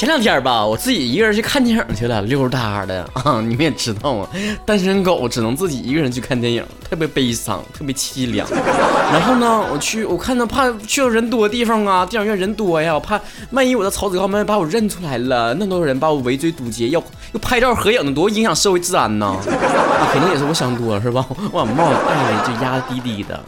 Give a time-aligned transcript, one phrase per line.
[0.00, 4.26] 前两天吧，我自己一个人去看电影去了，溜达的 啊，你们也知道啊，
[4.64, 8.48] 单身狗只能自己一个人去看电影，特别悲伤，特别凄凉。
[9.12, 13.20] 然后呢，我去，我看到怕去到人多的地方啊，电影院人多呀，我怕
[13.50, 16.98] 万一我的曹子高们把我认出来了，那么多人把我围追堵截，要
[17.32, 19.36] 要拍照合影的，多影响社会治安呐！
[20.14, 21.26] 可能也是我想多了，是吧？
[21.52, 23.38] 我把帽子戴的就压低低的，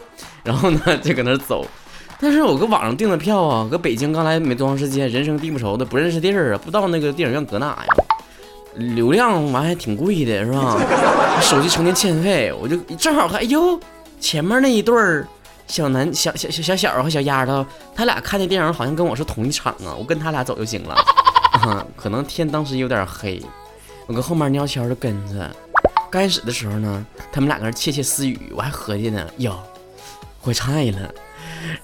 [0.43, 1.65] 然后呢就搁那走。
[2.23, 7.93] 但是我搁网上订的票啊，搁北京刚来没多长时间，人生地不熟的，不认识地儿啊，不知道那个电影院搁哪呀？
[8.75, 10.79] 流量完还挺贵的，是吧？
[11.41, 13.77] 手机充电欠费，我就正好看，哎呦，
[14.21, 15.27] 前面那一对儿
[15.67, 20.95] 小男小小小小小和小丫头，他俩看的电影好像跟我是同一场啊，我跟他俩走就行了。
[21.97, 23.41] 可能天当时有点黑，
[24.07, 25.51] 我搁后面悄悄的跟着。
[26.09, 29.59] 开始的时候呢，他们俩搁那窃窃私语，我还合计呢，哟，
[30.41, 31.13] 坏菜了。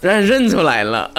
[0.01, 1.09] 让 人认出来了，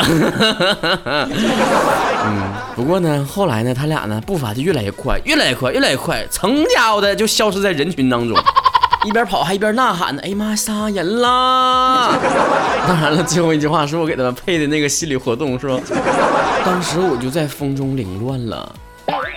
[2.24, 2.42] 嗯，
[2.76, 8.38] 不过呢，后来呢，他俩呢步伐就越来越快，越来越快，越来越快，成家伙的就消失在人群当中，
[9.04, 12.10] 一边跑还一边呐喊呢，哎呀妈，杀人啦！
[12.86, 15.78] 当然了，最后一句话是我给他们配的那个心理活动，是吧？
[16.64, 18.70] 当时我就在风中凌乱了。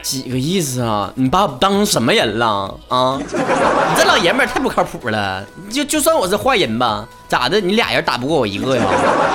[0.04, 1.12] 几个意思啊？
[1.16, 3.18] 你把我当成什么人了啊？
[3.18, 5.44] 你这老爷们儿太不靠谱了！
[5.72, 7.60] 就就算我是坏人吧，咋的？
[7.62, 8.84] 你俩人打不过我一个呀？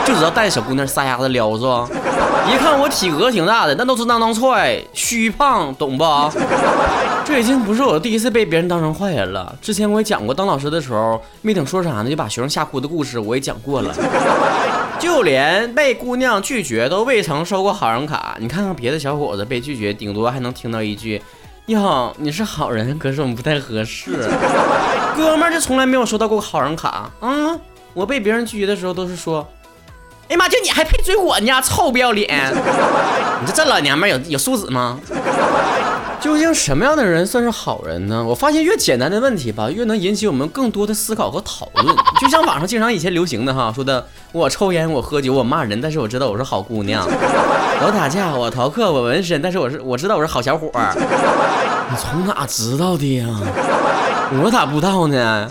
[0.06, 1.88] 就知道带着小姑娘撒丫子撩是吧？
[2.50, 6.04] 一看我体格挺大的，那都是当当踹，虚胖，懂不？
[7.24, 9.54] 这已经不是我第一次被别人当成坏人了。
[9.60, 13.94] 之前我也讲过，当老师的时候没等说啥呢，就把学生吓哭的故事，我也讲过了。
[14.98, 18.36] 就连被姑娘拒绝都未曾收过好人卡。
[18.40, 21.22] 你看看别的小伙子被拒绝，顶多还能听到一句
[21.66, 24.28] ：“哟，你是好人，可是我们不太合适。
[25.14, 27.10] ”哥们儿就从来没有收到过好人卡。
[27.20, 27.60] 嗯，
[27.94, 29.46] 我被别人拒绝的时候都是说
[30.28, 32.52] ：“哎妈，就你还配追我呢，臭不要脸！
[33.40, 34.98] 你这这老娘们有有素质吗？”
[36.20, 38.22] 究竟什么样的人算是好人呢？
[38.22, 41.96] 我发现越简单的问题吧，越能引起我们更多的思考和讨论。
[42.20, 50.68] 就像网上经常以前流行的哈，说的我抽烟，我喝酒，我骂人，但是我知道我是好姑娘；我打架，我逃课，我纹身，但是我是我知道我是好小伙。
[51.90, 53.26] 你从哪知道的呀？
[54.42, 55.48] 我咋不知道呢？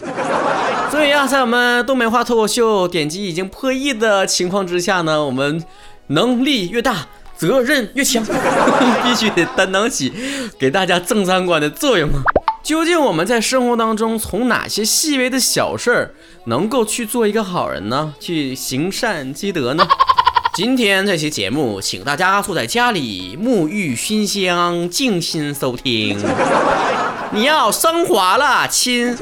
[0.89, 5.63] 所以啊，在我们东北话脱口秀点击已经破亿的情况之下呢，我们
[6.07, 7.07] 能力越大。
[7.37, 8.25] 责任越强，
[9.05, 10.11] 必须得担当起
[10.57, 12.17] 给大家正三观的作用啊！
[12.63, 16.15] 究竟我们在生活当中从哪些细微的小事儿
[16.45, 18.11] 能够去做一个好人呢？
[18.19, 19.87] 去行善积德呢？
[20.57, 26.17] 今天这期节目，请大家坐在家里沐浴熏香，静心收听。
[27.31, 29.15] 你要升华了，亲。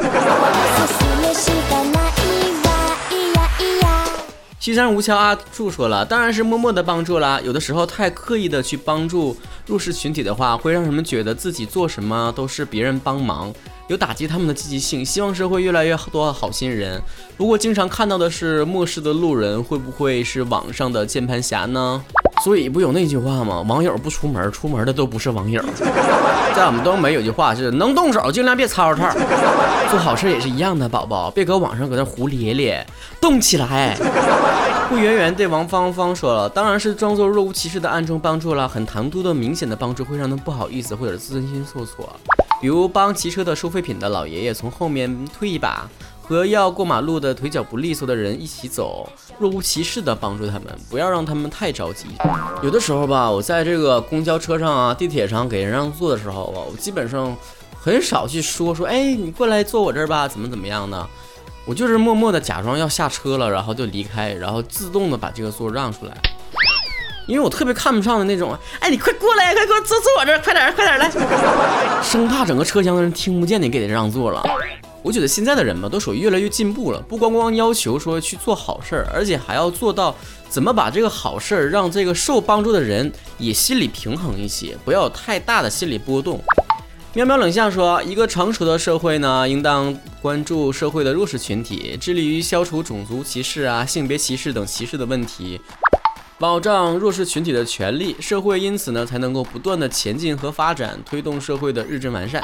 [4.62, 7.42] 西山无桥阿柱说了，当然是默默的帮助啦。
[7.44, 9.36] 有的时候太刻意的去帮助
[9.66, 13.54] 弱势群体的话，会让人们觉得自己做什么都是别人帮忙，
[13.88, 15.04] 有打击他们的积极性。
[15.06, 17.02] 希望社会越来越多好心人。
[17.38, 22.04] 不过经常看到的是漠视的路人，会不会是网上的键盘侠呢？
[22.44, 23.62] 所以不有那句话吗？
[23.68, 25.64] 网友不出门，出门的都不是网友。
[26.56, 29.10] 在我们东北有句话是：能动手尽量别吵吵。
[29.90, 32.86] 做好事也是一样的，宝宝别搁网上搁那胡咧咧，
[33.22, 33.98] 动起来。
[34.88, 42.08] 顾圆圆对王芳芳说了，当然是装作若无其事的暗中帮助了，很唐突的明显的帮助会让他不好意思或者自尊心受挫。
[42.62, 45.90] 比如帮骑车的收废品的老爷爷从后面推一把，
[46.22, 49.10] 和要过马路的腿脚不利索的人一起走，
[49.40, 52.06] 若无其事的帮助他们，不要让他们太着急。
[52.62, 57.36] 有的时候吧，我在这个公交车上啊、地铁上给人让座的时候吧，我基本上
[57.76, 61.08] 很少去说说，哎，你过来坐我这儿吧，怎么怎么样的。
[61.68, 66.16] 我就是默默的假装要下车了，然后就离开，然后自动的把这个座让出来，
[67.28, 71.10] 因为我特别看不上的那种，哎，你快过来，快过坐坐我这，快点快点来，
[72.04, 74.44] 生怕整个车厢的人听不见你给他让座了。
[75.02, 80.16] 我觉得现在的人吧，都属于越来越进步了，不光光要求说去做好事儿，而且还要做到
[80.48, 86.40] 怎么把这个好事儿让这个受帮助的人也心理平衡一些，不要有太大的心理波动。
[87.16, 95.62] 喵喵冷笑说：“一个成熟的社会呢，应当关注社会的弱势群体，致力于消除种族歧视啊、性别歧视等歧视的问题，
[96.38, 102.42] 保障弱势群体的权利，社会因此呢才能够不断的前进和发展，推动社会的日臻完善。”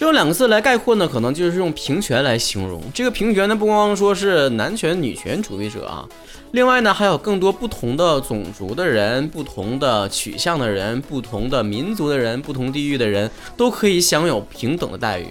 [0.00, 2.82] 用两个字来概括呢，可能就是用平权来形容。
[2.92, 6.04] 这个平权呢，不光光说是男权女权主义者啊，
[6.50, 15.28] 另外呢，还有更多不同的种族的人、不同的取向的人、不同的民族的人、不同地域的人，都可以享有平等的待遇。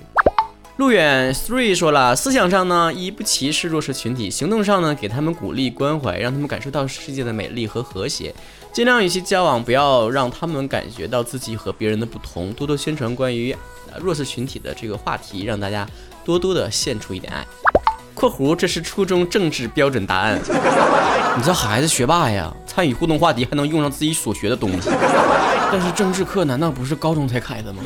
[0.77, 8.33] 路远 three 说了，思想上呢一不歧视弱势群体，行动上呢给他们鼓励关怀，让他们感受到世界的美丽和和谐，
[8.73, 13.55] 尽量与其交往，不要让他们感觉到自己和别人的不同，多多宣传关于
[14.01, 15.87] 弱势群体的这个话题，让大家
[16.25, 17.45] 多多的献出一点爱。
[18.15, 20.39] 括弧这是初中政治标准答案。
[21.37, 24.89] 你这孩子学霸呀，参与互动话题还能用上自己所学的东西。
[25.71, 27.83] 但是政治课难道不是高中才开的吗？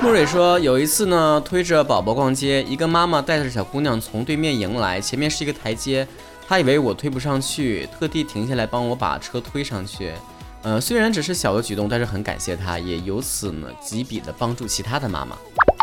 [0.00, 6.06] 莫蕊说，有一次呢，推着宝宝逛街，一个妈妈带着小姑娘从对面迎来，前面是一个台阶，
[6.52, 10.12] 她以为我推不上去，特地停下来帮我把车推上去。
[10.60, 15.34] 呃，虽然只是小的举动，但是很感谢她，也由此呢，几笔的帮助其他的妈妈。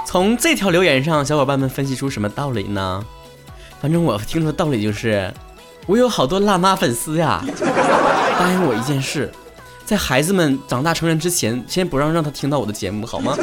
[0.05, 3.03] 从这条留言上，小伙伴们分析出什么道理呢？
[3.81, 5.33] 反正我听出道理就是，
[5.87, 7.43] 我有好多辣妈粉丝呀。
[8.37, 9.31] 答应我一件事。
[9.85, 13.33] 在孩子们长大成人之前，先不让让他听到我的节目，好吗？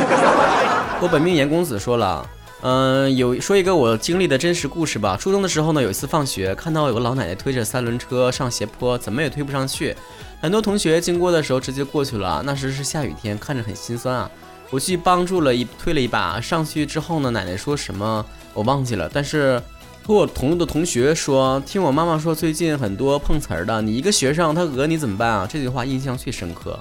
[1.03, 2.25] 我本命严公子说了，
[2.63, 5.17] 嗯，有说一个我经历的真实故事吧。
[5.17, 9.95] 初中的时候呢，有一次放学，看到有个老奶奶推着三轮车上斜坡，怎么也推不上去。
[10.41, 12.43] 很多同学经过的时候直接过去了。
[12.45, 14.31] 那时是下雨天，看着很心酸啊。
[14.71, 19.63] 我去帮助了一推了一把，上去之后呢，奶奶说什么我忘记了，但是。
[20.07, 26.79] 和我同路的同学说：“听我妈妈说，最近很多碰瓷儿的，你一个学生，他讹你怎么办啊？”这句话印象最深刻。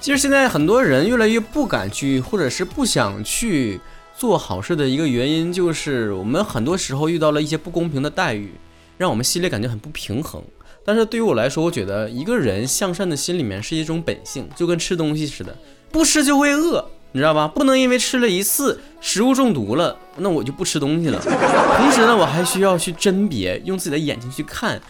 [0.00, 3.78] 其实现在很多人越来越不敢去，或者是不想去
[4.16, 8.52] 做好事的一个原因，就是我们很多时候遇到了一些不公平的待遇，
[8.96, 10.42] 让我们心里感觉很不平衡。
[10.84, 15.56] 但是对于我来说，我觉得一个人向善的心里面是一种本性，就跟吃东西似的，
[15.90, 16.84] 不吃就会饿。
[17.12, 17.46] 你知道吧？
[17.46, 21.20] 不能因为吃了一次食物中毒了，那我就不吃东西了。
[21.20, 24.80] 同时呢，我还需要去甄别，用自己的眼睛去看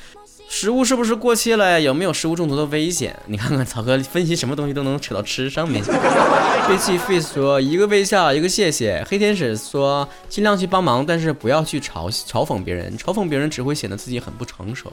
[0.48, 3.14] 食物是不是过期了，有没有食物中毒的危险。
[3.26, 5.82] 你看看草哥分析什么东西都能扯到吃上面。
[6.68, 9.04] 憋气 face 说一个微笑，一个谢谢。
[9.08, 14.90] 黑天使说尽量去帮忙，但是不要去嘲嘲讽别人，嘲讽别人只会显得自己很不成熟。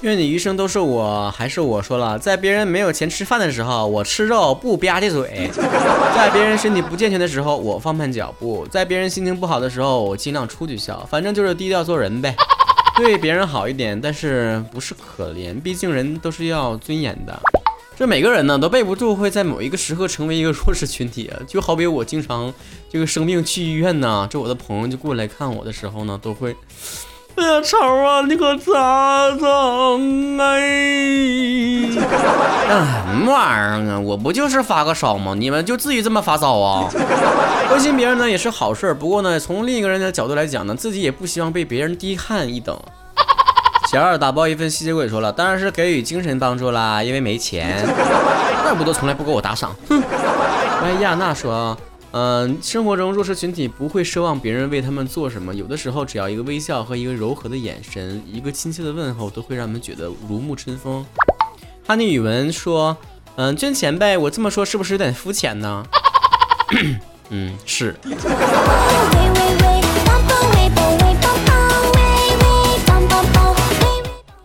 [0.00, 5.22] 愿你余生都是我，还是我说了，在别人没有钱吃饭的时候，我吃肉不吧唧嘴；
[6.16, 11.06] 在别人身体不健全的时候，我放慢脚步；在别人心情不好的时候，我尽量出去笑。
[11.10, 12.34] 反正就是低调做人呗，
[13.00, 17.40] 对别人好一点，但是不是可怜，毕竟人都是要尊严的。
[17.96, 22.52] 这每个人呢，都备不住会在某一个时刻成为一个弱势群体，就好比我经常
[22.90, 26.54] 这个生病去医院呢，这我的朋友就过来看我的时候呢，都会。
[27.36, 31.90] 哎呀，超啊，你可咋整哎？
[31.90, 33.98] 什么玩意儿啊？
[33.98, 35.34] 我不就是发个烧吗？
[35.36, 36.90] 你们就至于这么发烧啊？
[37.68, 42.78] 关心别人呢也是好事，不过呢，从另一个人的角度来讲呢，自己也不希望被别人低看一等。
[43.90, 47.84] 小二打包一份吸血鬼说了，当然是给予精神帮助啦，因为没钱，
[48.62, 49.74] 怪不得从来不给我打赏。
[49.88, 50.02] 哼。
[50.82, 51.76] 哎，亚娜说。
[52.12, 61.06] 嗯，生活中弱势群体不会奢望别人为他们做什么，有的时候只要一个微笑和一个柔和的眼神，一个亲切的问候，都会让人们觉得如沐春风。
[61.86, 62.96] 哈尼语文说，
[63.36, 65.86] 嗯，捐钱呗，我这么说是不是有点肤浅呢？
[67.30, 67.94] 嗯，是。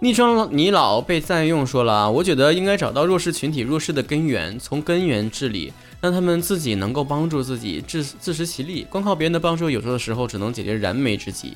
[0.05, 5.73] 昵称你老被占用说了，我觉得应该找到弱势群体弱势的根源，从根源治理。
[5.99, 8.85] 让他们自己能够帮助自己，自自食其力。
[8.87, 11.53] 光靠别人的帮助，有时候的时候只能解决燃眉之急。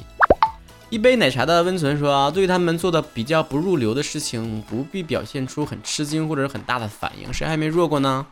[0.89, 7.31] 一杯奶茶的温存说，对他们做的比较不入流的事情，不必表现出很吃惊或者很大的反应。
[7.31, 8.25] 谁还没弱过呢？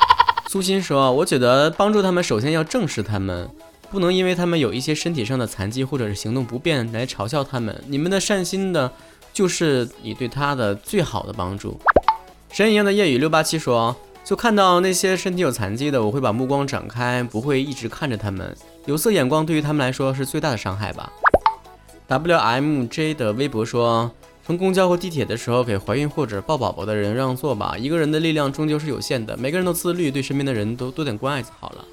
[0.48, 3.46] 苏心说，我觉得帮助他们，首先要正视他们，
[3.90, 7.84] 不能因为他们有一些身体上的残疾或者是行动不便来嘲笑他们。
[7.88, 8.90] 你们的善心的，
[9.38, 11.78] 就是你对他的最好的帮助。
[12.50, 13.94] 神一样的夜雨六八七说。
[14.24, 18.54] 就看到那些身体有残疾的，我会把目光展开，不会一直看着他们。
[18.84, 21.10] 有色眼光对于他们来说是最大的伤害吧。
[22.08, 24.10] WMJ 的微博说：
[24.46, 27.74] 乘公交或地铁的时候，给怀孕或者抱宝宝的人让座吧。
[27.78, 31.84] 一个人的力量终究是有限的，每个人都自律，对身边的人都多点关爱就好了。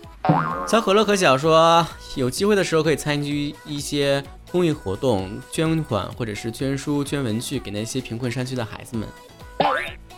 [0.67, 4.21] 小可乐可小说：有机会的时候可以参与一些
[4.55, 9.05] 公益活动，捐款或者是捐书、捐文具给那些贫困山区的孩子们。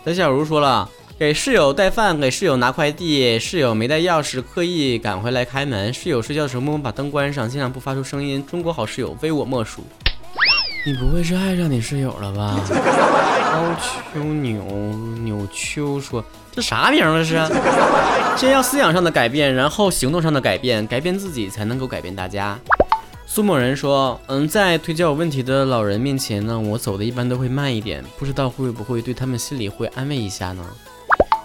[0.05, 0.87] 咱小茹说了。
[1.17, 5.91] 给室友带饭，给室友拿快递，室友没带钥匙，刻意赶回来开门。
[5.91, 8.45] 室友睡觉的时候默默把灯关上，尽量不发出声音。
[8.45, 9.81] 中国好室友非我莫属。
[10.85, 12.61] 你不会是爱上你室友了吧？
[12.69, 13.75] 高
[14.13, 14.63] 秋扭
[15.23, 17.25] 扭秋说：“这啥名了？
[17.25, 17.43] 是？
[18.37, 22.55] 先要思想上的改变，然后行动上的改变，改变自己才能够改变大家。”
[23.29, 30.65] 苏某人说：“嗯，在推销有问题的老人面前呢，我走的一般都会慢一点，不知道会不会对他们心里会安慰一下呢？”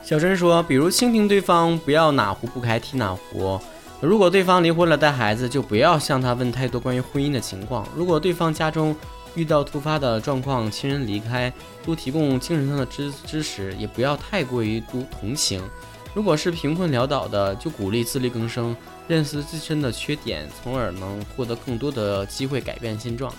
[0.05, 3.61] 小珍说：“比如倾听对方，不要哪壶不开提哪壶，
[4.01, 7.85] 如果对方离婚了带孩子，就不要向他问太多关于婚姻的情况。
[7.97, 8.95] 如果对方家中
[9.35, 11.53] 遇到突发的状况，亲人离开，
[11.85, 15.61] 多提供精神上的支支持，也不要太过于多同情。
[16.15, 18.77] 如果是贫困潦倒的，就鼓励自力更生，
[19.09, 23.33] 认识自身的缺点，从而能获得更多的机会改变现状。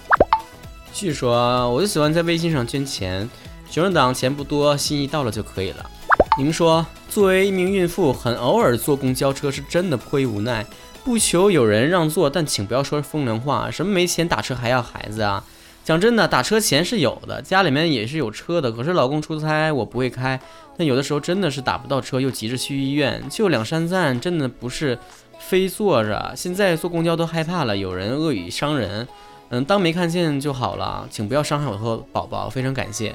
[0.91, 3.29] 据说，我就喜欢在微信上捐钱，
[3.69, 5.89] 学生党钱不多，心意到了就可以了。
[6.37, 10.65] 您说，作为一名孕妇，很偶尔坐公交车是真的颇为无奈，
[11.03, 15.43] 不求有人让座，但请不要说风凉话，什么没钱打车还要孩子啊？
[15.83, 18.71] 讲真的，打车钱是有的，家里面也是有车的。
[18.71, 20.39] 可是老公出差，我不会开。
[20.77, 24.97] 但有的时候真的是打不到车，又急着去医院，就两三站，真的不是
[25.39, 26.33] 非坐着。
[26.35, 29.07] 现在坐公交都害怕了，有人恶语伤人。
[29.49, 33.13] 嗯，当没看见就好了，请不要伤害我和宝宝，非常感谢。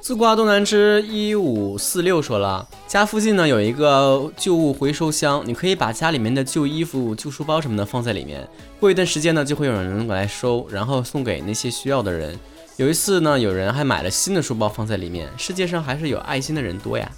[0.00, 8.48] 自挂东南枝，一五四六说了，家附近呢有一个旧物回收箱，你可以把家里面的旧衣服、旧书包什么的放在里面，
[8.80, 12.38] 过一段时间呢就会有人来收，然后送给那些需要的人。
[12.76, 15.28] 有一次呢，有人还买了新的书包放在里面。
[15.36, 17.10] 世界上还是有爱心的人多呀，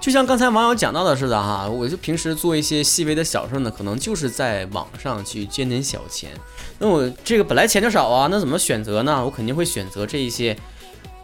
[0.00, 6.30] 就像刚才网友讲到的似的哈，我就平时做一些细微的小事呢，可能就是在网上去捐点小钱。
[6.78, 9.24] 那我这个本来钱就少啊，那怎么选择呢？
[9.24, 10.56] 我肯定会选择这一些。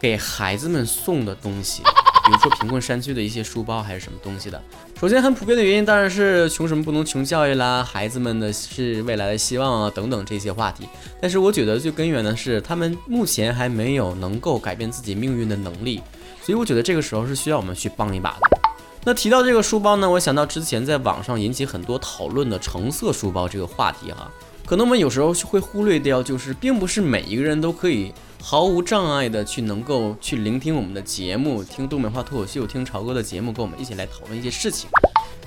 [0.05, 4.63] 给孩子们送的东西，比如说贫困山区的一些书包还是什么东西的。
[5.01, 10.87] 首先很普遍的原因当然是穷什么不能穷教育啦，孩子们的是未来的希望啊等等这些话题。
[11.23, 16.03] 但是我觉得最根源的是他们目前还没有能够改变自己命运的能力，
[16.43, 18.61] 所以我觉得这个时候是需要我们去帮一把的。
[19.05, 24.31] 那提到这个书包呢，我想到之前在网上引起很多讨论的橙色书包这个话题哈，
[24.67, 28.13] 可能我们有时候会忽略掉，就是并不是每一个人都可以。
[28.47, 34.91] 毫无障碍的去能够去聆听我们的节目，听东北话脱口秀，听潮哥的节目，跟我们一起来讨论一些事情。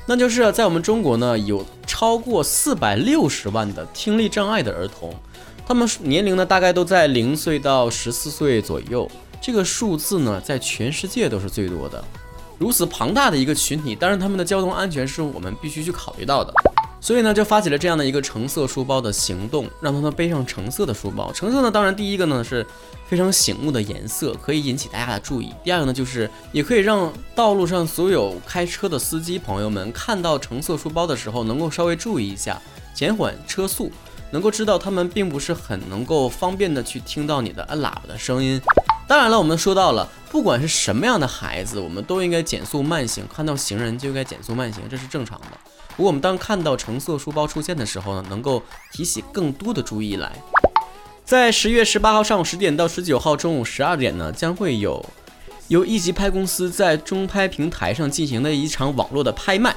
[0.08, 5.14] 那就是在我们中国呢，有超过四百六十万的听力障碍的儿童，
[5.68, 9.08] 他们年龄呢大概都在零岁到十四岁左右。
[9.40, 12.04] 这个数字呢，在全世界都是最多的。
[12.58, 16.52] 如此庞大的一个群体，当然他们的交通安全是我们必须去考虑到的。
[17.00, 21.32] 所以呢，就发起了这样的一个橙色书包的行动，让他们背上橙色的书包。
[21.32, 22.66] 橙色呢，当然第一个呢是
[23.08, 25.54] 非常醒目的颜色，可以引起大家的注意。
[25.64, 32.60] 第二个呢，就是也可以让道路上所有开车的司机朋友们看到橙色书包的时候，能够稍微注意一下，
[32.94, 33.92] 减缓车速，
[34.32, 38.60] 能够知道他们并不是很能够方便的去听到你的按喇叭的声音。
[39.08, 45.48] 当然了，我们说到了，不管是什么样的孩子，我们都应该减速慢行，看到行人就应该减速慢行，这是正常的。
[45.98, 48.62] 不过我们当看到橙色书包出现的时候呢，能够
[48.94, 50.32] 提起更多的注意来。
[51.26, 55.04] 在十月十八号上午十点到十九号中午十二点呢，将会有
[55.70, 59.76] 由一级拍公司在中拍平台上进行的一场网络的拍卖，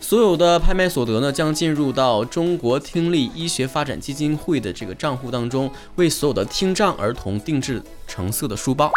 [0.00, 7.82] 所有的拍卖所得呢，将进入到中国听力医学发展基金会的这个账户当中，为所有的听障儿童定制。
[8.06, 8.90] 橙色的书包，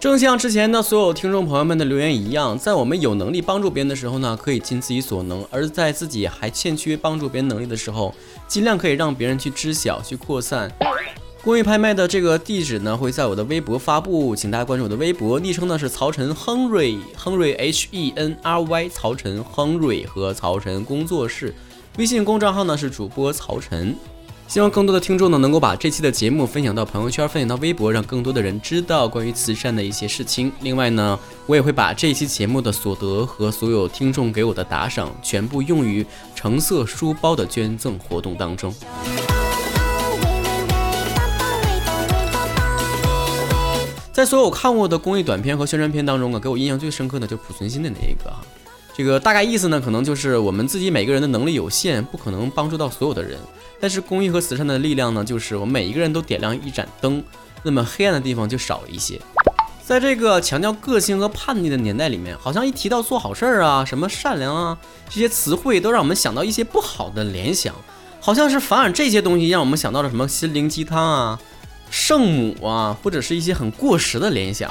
[0.00, 8.14] 正像之前的所有听众朋友们的留言一样，在我们有能力帮助别人的时候呢，可以尽自己所能；而在自己还欠缺帮助别人能力的时候，
[8.46, 10.70] 尽量可以让别人去知晓、去扩散。
[11.42, 21.52] 公益拍卖的这个地址呢，会在我的微博发布，请大家关注我的微博，昵称呢是曹晨亨瑞，亨瑞 H E N R Y，曹晨亨瑞和曹晨工作室，
[21.96, 23.96] 微信公众号呢是主播曹晨。
[24.48, 30.50] 希望更多的听众呢，能够把这期的节目分享到朋友圈，分享到微博，让更多的人知道关于慈善的一些事情。
[30.62, 38.74] 另外呢，我也会把这一期节目的所得和所有听众给我的打赏，全部用于橙色书包的捐赠活动当中。
[44.10, 48.40] 在所有看过的公益短片和宣传片当中啊，给我印象最深刻的就是濮存昕的那一个哈。
[48.96, 53.38] 这个大概意思呢，可能就是我们自己每个人的能力有限，不可能帮助到所有的人。
[53.80, 57.22] 但是公益和慈善的力量呢，就是我们每一个人都点亮一盏灯，
[57.62, 59.20] 那么黑暗的地方就少了一些。
[59.84, 64.76] 在这个强调个性和叛逆的年代里面，好像一提到做好事儿啊、什么善良啊
[65.08, 67.74] 这些词汇，都让我们想到一些不好的联想，
[68.20, 71.40] 好像是反而这些东西让我们想到了什么心灵鸡汤啊、
[71.90, 74.68] 圣母啊，或者是一些很过时的联想。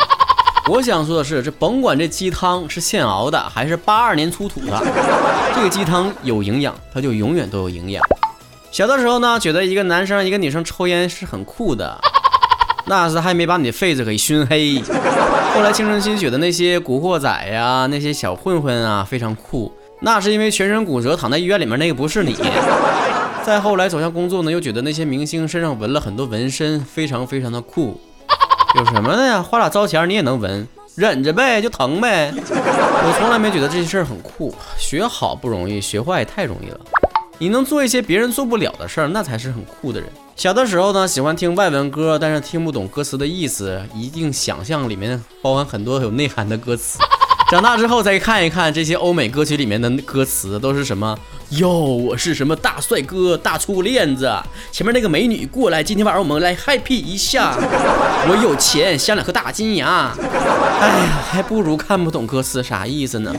[0.69, 4.79] 我想说的是，这甭管这鸡汤是现熬的还是八二年出土的，
[5.55, 8.03] 这个鸡汤有营养，它就永远都有营养。
[8.71, 11.99] 小的时候呢，觉得一个男生一个女生抽烟是很酷的，
[12.85, 14.81] 那是还没把你的肺子给熏黑。
[15.55, 19.71] 后来青春期觉得那些古惑仔呀，那些小混混啊非常酷，
[20.01, 22.35] 那是因为全身骨折躺在医院里面那个不是你。
[23.43, 27.99] 再后来走向工作呢，又觉得那些明星身上纹了很多纹身，非常非常的酷。
[28.77, 29.41] 有什么的呀？
[29.41, 32.31] 花俩糟钱你也能纹，忍着呗，就疼呗。
[32.35, 36.79] 我从来没觉得这些事儿很酷，学好不容易，学坏太容易了。
[37.39, 40.09] 你能做一些别人做不了的事儿，那才是很酷的人。
[40.35, 46.99] 小的时候呢，喜欢听外文歌，但是听不懂歌词的意思，一定想象里面包含很多有内涵的歌词。
[47.49, 51.17] 长大之后再看一看这些欧美歌曲里面的歌词，都是什么？
[51.51, 54.29] 哟，我是什么大帅哥、大粗链子？
[54.69, 57.55] 前面那个美女过来，今天晚上我们来 happy 一下。
[57.57, 60.11] 我有钱，镶两颗大金牙。
[60.81, 63.33] 哎呀，还不如看不懂歌词，啥意思呢？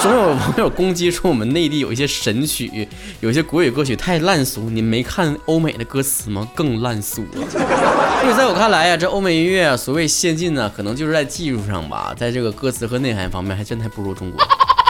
[0.00, 2.88] 总有网友攻击说我们内地有一些神曲，
[3.20, 4.70] 有些国语歌曲太烂俗。
[4.70, 6.48] 你没看欧美的歌词吗？
[6.54, 7.46] 更烂俗了。
[7.50, 14.40] 所以在我看来呀，这欧美音乐所谓先进呢，可能就是在技术上吧，在这个歌词和内涵方面，还真还不如中国。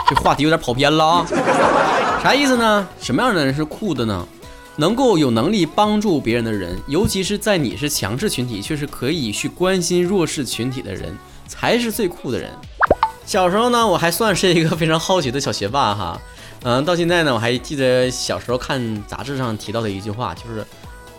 [0.09, 1.25] 这话题有点跑偏了啊，
[2.23, 2.87] 啥意思呢？
[2.99, 4.27] 什么样的人是酷的呢？
[4.77, 11.15] 能够有能力帮助别人的人，尤其是在你是强势群体却是可以去关心弱势群体的人，
[11.47, 12.49] 才是最酷的人。
[13.25, 16.19] 小时候呢，我还算是一个非常好奇的小学霸哈，
[16.63, 20.65] 嗯，到现在呢，我还记得小时候看杂志上提到的一句话，就是。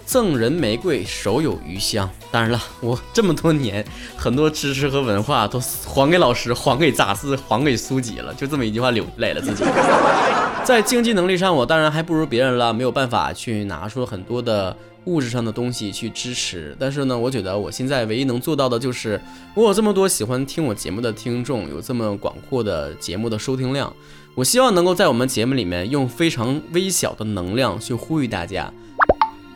[0.04, 2.08] 赠人玫瑰，手有余香。
[2.30, 3.84] 当然了，我这么多年，
[4.16, 8.32] 很多知识和文化都还给老师，还给杂志，还给书籍了。
[8.34, 9.40] 就这么一句话留下来了。
[9.40, 9.64] 自己
[10.64, 14.76] 在经济能力上，我当然还不如别人了，没有办法去拿出很多的
[15.06, 16.76] 物质上的东西去支持。
[16.78, 19.20] 但是呢，我觉得我现在唯一能做到的就是，
[19.54, 23.92] 我有这么多喜欢听我节目的听众，有这么广阔的节目的收听量，
[24.34, 28.72] 我希望能够在我们节目里面用非常微小的能量去呼吁大家。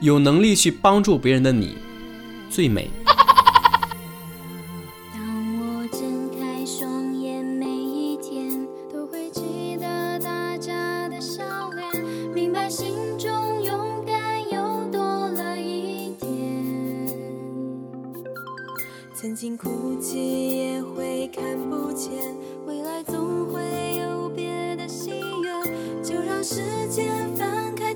[0.04, 1.78] 有能力去帮助别人的你，
[2.50, 2.90] 最美。
[5.14, 5.18] 当
[5.58, 12.86] 我睁开双眼，每一天都会记得大家的笑脸，明白心
[13.18, 16.28] 中勇敢又多了一点。
[19.14, 22.12] 曾经哭泣也会看不见，
[22.66, 23.62] 未来总会
[23.96, 27.94] 有别的喜悦，就让时间翻开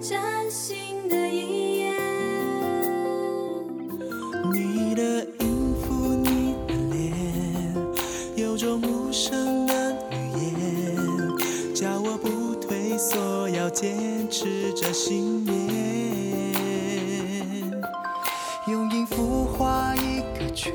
[19.57, 20.73] 画一个圈，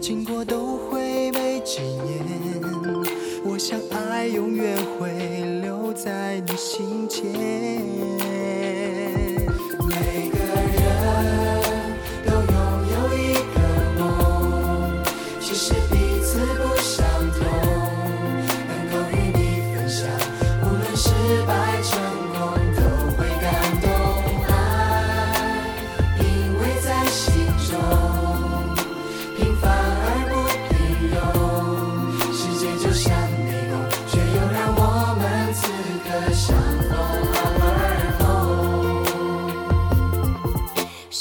[0.00, 2.22] 经过都会被纪念。
[3.44, 7.22] 我想爱永远会留在你心间。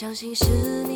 [0.01, 0.90] 相信是